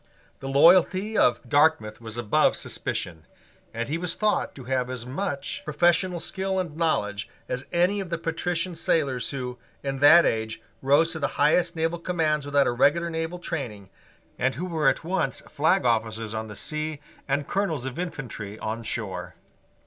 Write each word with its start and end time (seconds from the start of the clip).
The 0.39 0.47
loyalty 0.49 1.15
of 1.15 1.47
Dartmouth 1.47 2.01
was 2.01 2.17
above 2.17 2.55
suspicion; 2.55 3.27
and 3.71 3.87
he 3.87 3.99
was 3.99 4.15
thought 4.15 4.55
to 4.55 4.63
have 4.63 4.89
as 4.89 5.05
much 5.05 5.61
professional 5.63 6.19
skill 6.19 6.57
and 6.57 6.75
knowledge 6.75 7.29
as 7.47 7.67
any 7.71 7.99
of 7.99 8.09
the 8.09 8.17
patrician 8.17 8.75
sailors 8.75 9.29
who, 9.29 9.59
in 9.83 9.99
that 9.99 10.25
age, 10.25 10.59
rose 10.81 11.11
to 11.11 11.19
the 11.19 11.27
highest 11.37 11.75
naval 11.75 11.99
commands 11.99 12.47
without 12.47 12.65
a 12.65 12.71
regular 12.71 13.11
naval 13.11 13.37
training, 13.37 13.91
and 14.39 14.55
who 14.55 14.65
were 14.65 14.89
at 14.89 15.03
once 15.03 15.41
flag 15.41 15.85
officers 15.85 16.33
on 16.33 16.47
the 16.47 16.55
sea 16.55 16.99
and 17.27 17.47
colonels 17.47 17.85
of 17.85 17.99
infantry 17.99 18.57
on 18.57 18.81
shore. 18.81 19.35